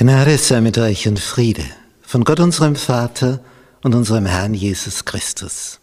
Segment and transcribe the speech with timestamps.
[0.00, 1.62] Gnade sei mit euch und Friede
[2.00, 3.44] von Gott unserem Vater
[3.82, 5.78] und unserem Herrn Jesus Christus.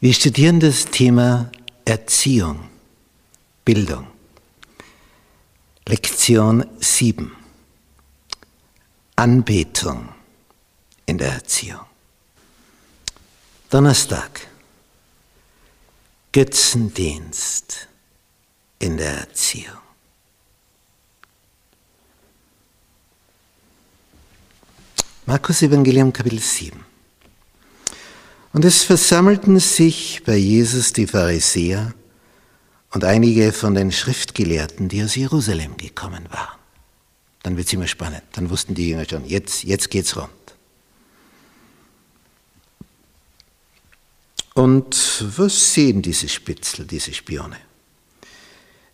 [0.00, 1.52] Wir studieren das Thema
[1.84, 2.68] Erziehung,
[3.64, 4.08] Bildung.
[5.86, 7.30] Lektion 7.
[9.14, 10.08] Anbetung
[11.06, 11.86] in der Erziehung.
[13.70, 14.48] Donnerstag.
[16.32, 17.86] Götzendienst
[18.80, 19.87] in der Erziehung.
[25.28, 26.72] Markus Evangelium Kapitel 7.
[28.54, 31.92] Und es versammelten sich bei Jesus die Pharisäer
[32.94, 36.58] und einige von den Schriftgelehrten, die aus Jerusalem gekommen waren.
[37.42, 38.22] Dann wird es immer spannend.
[38.32, 40.30] Dann wussten die Jünger schon, jetzt, jetzt geht's rund.
[44.54, 47.58] Und was sehen diese Spitzel, diese Spione?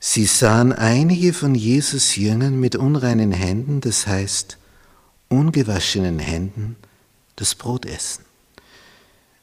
[0.01, 4.59] Sie sahen einige von Jesus Jüngern mit unreinen Händen, das heißt
[5.39, 6.77] ungewaschenen Händen
[7.37, 8.25] das Brot essen.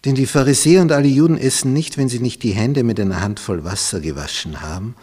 [0.05, 3.21] Denn die Pharisäer und alle Juden essen nicht, wenn sie nicht die Hände mit einer
[3.21, 4.95] Handvoll Wasser gewaschen haben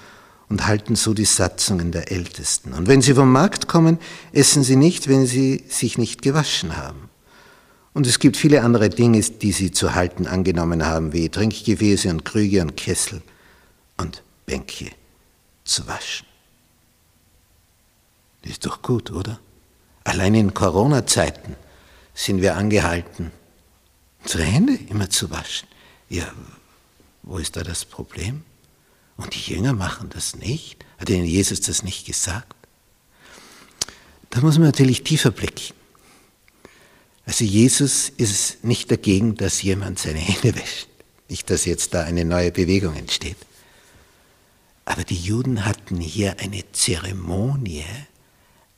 [0.48, 2.72] und halten so die Satzungen der Ältesten.
[2.72, 3.98] Und wenn sie vom Markt kommen,
[4.32, 7.10] essen sie nicht, wenn sie sich nicht gewaschen haben.
[7.92, 12.24] Und es gibt viele andere Dinge, die sie zu halten angenommen haben, wie Trinkgefäße und
[12.24, 13.22] Krüge und Kessel
[13.96, 14.90] und Bänke
[15.64, 16.26] zu waschen.
[18.42, 19.38] Ist doch gut, oder?
[20.08, 21.54] Allein in Corona-Zeiten
[22.14, 23.30] sind wir angehalten,
[24.22, 25.68] unsere Hände immer zu waschen.
[26.08, 26.32] Ja,
[27.24, 28.42] wo ist da das Problem?
[29.18, 30.82] Und die Jünger machen das nicht?
[30.96, 32.56] Hat ihnen Jesus das nicht gesagt?
[34.30, 35.74] Da muss man natürlich tiefer blicken.
[37.26, 40.88] Also Jesus ist nicht dagegen, dass jemand seine Hände wäscht.
[41.28, 43.36] Nicht, dass jetzt da eine neue Bewegung entsteht.
[44.86, 47.84] Aber die Juden hatten hier eine Zeremonie,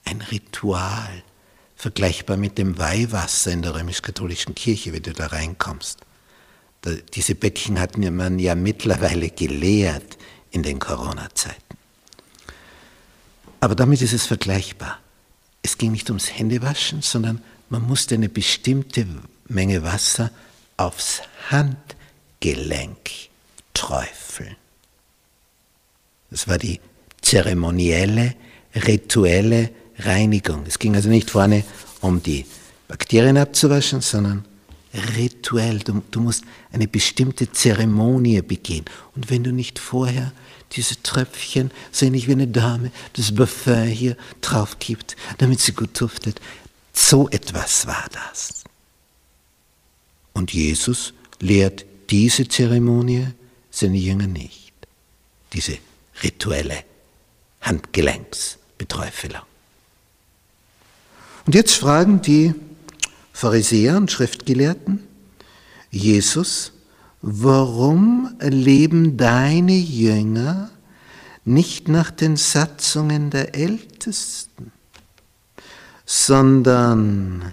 [0.04, 1.22] ein Ritual,
[1.76, 6.00] vergleichbar mit dem Weihwasser in der römisch-katholischen Kirche, wenn du da reinkommst.
[6.82, 10.18] Da, diese Becken hat man ja mittlerweile geleert
[10.50, 11.76] in den Corona-Zeiten.
[13.60, 14.98] Aber damit ist es vergleichbar.
[15.62, 19.06] Es ging nicht ums Händewaschen, sondern man musste eine bestimmte
[19.48, 20.30] Menge Wasser
[20.76, 23.10] aufs Handgelenk
[23.74, 24.56] träufeln.
[26.30, 26.80] Das war die
[27.20, 28.34] zeremonielle,
[28.74, 29.70] rituelle
[30.04, 30.64] Reinigung.
[30.66, 31.64] Es ging also nicht vorne
[32.00, 32.46] um die
[32.88, 34.44] Bakterien abzuwaschen, sondern
[35.16, 35.78] rituell.
[35.80, 38.84] Du, du, musst eine bestimmte Zeremonie begehen.
[39.14, 40.32] Und wenn du nicht vorher
[40.72, 46.00] diese Tröpfchen, so ähnlich wie eine Dame, das Parfum hier drauf gibt, damit sie gut
[46.00, 46.40] duftet,
[46.92, 48.64] so etwas war das.
[50.32, 53.28] Und Jesus lehrt diese Zeremonie
[53.70, 54.72] seine Jünger nicht.
[55.52, 55.78] Diese
[56.22, 56.84] rituelle
[57.60, 59.49] Handgelenksbeträufelung.
[61.50, 62.54] Und jetzt fragen die
[63.32, 65.02] Pharisäer und Schriftgelehrten
[65.90, 66.70] Jesus,
[67.22, 70.70] warum leben deine Jünger
[71.44, 74.70] nicht nach den Satzungen der Ältesten,
[76.06, 77.52] sondern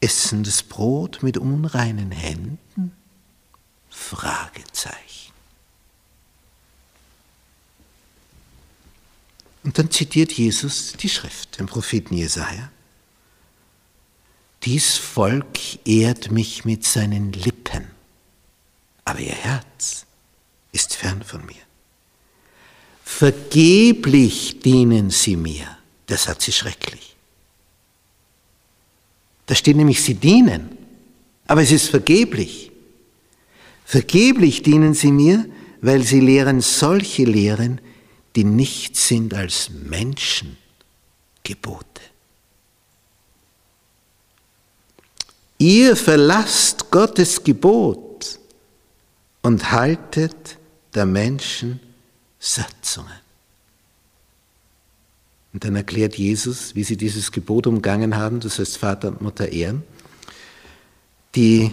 [0.00, 2.92] essen das Brot mit unreinen Händen?
[3.88, 5.32] Fragezeichen.
[9.64, 12.68] Und dann zitiert Jesus die Schrift, den Propheten Jesaja.
[14.64, 17.90] Dies Volk ehrt mich mit seinen Lippen,
[19.04, 20.06] aber ihr Herz
[20.70, 21.56] ist fern von mir.
[23.04, 25.66] Vergeblich dienen sie mir.
[26.08, 27.16] Der Satz ist schrecklich.
[29.46, 30.78] Da steht nämlich, sie dienen,
[31.46, 32.70] aber es ist vergeblich.
[33.84, 35.44] Vergeblich dienen sie mir,
[35.80, 37.80] weil sie lehren solche Lehren,
[38.36, 42.02] die nichts sind als Menschengebote.
[45.62, 48.40] Ihr verlasst Gottes Gebot
[49.42, 50.58] und haltet
[50.92, 51.78] der Menschen
[52.40, 53.20] Satzungen.
[55.52, 59.52] Und dann erklärt Jesus, wie sie dieses Gebot umgangen haben, das heißt Vater und Mutter
[59.52, 59.84] ehren.
[61.36, 61.70] Die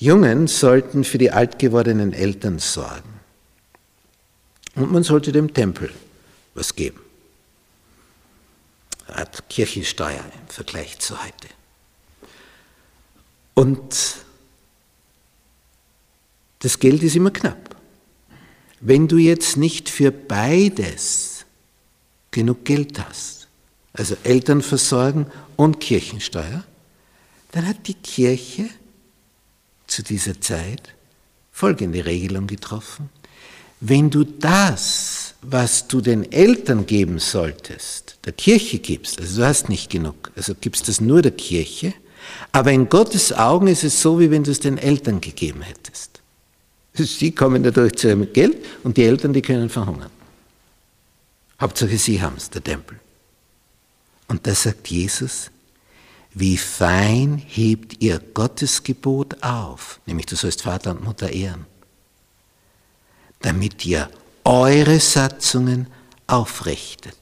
[0.00, 3.20] Jungen sollten für die alt gewordenen Eltern sorgen.
[4.74, 5.92] Und man sollte dem Tempel
[6.54, 6.98] was geben.
[9.06, 11.61] Eine Art Kirchensteuer im Vergleich zu heute.
[13.54, 14.16] Und
[16.60, 17.76] das Geld ist immer knapp.
[18.80, 21.44] Wenn du jetzt nicht für beides
[22.30, 23.48] genug Geld hast,
[23.92, 25.26] also Eltern versorgen
[25.56, 26.64] und Kirchensteuer,
[27.52, 28.68] dann hat die Kirche
[29.86, 30.94] zu dieser Zeit
[31.52, 33.10] folgende Regelung getroffen.
[33.80, 39.68] Wenn du das was du den Eltern geben solltest, der Kirche gibst, also du hast
[39.68, 41.92] nicht genug, also gibst das nur der Kirche,
[42.52, 46.20] aber in Gottes Augen ist es so, wie wenn du es den Eltern gegeben hättest.
[46.94, 50.10] Sie kommen dadurch zu ihrem Geld und die Eltern, die können verhungern.
[51.60, 52.98] Hauptsache sie haben es, der Tempel.
[54.28, 55.50] Und da sagt Jesus,
[56.34, 61.66] wie fein hebt ihr Gottesgebot auf, nämlich du sollst Vater und Mutter ehren,
[63.40, 64.10] damit ihr
[64.44, 65.86] eure Satzungen
[66.26, 67.18] aufrichtet.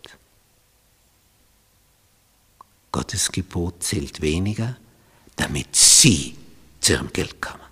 [2.93, 4.77] Gottes Gebot zählt weniger,
[5.41, 6.37] damit sie
[6.81, 7.65] zu ihrem Geld kommen.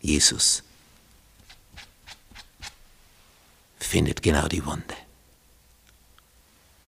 [0.00, 0.62] Jesus
[3.78, 4.94] findet genau die Wunde.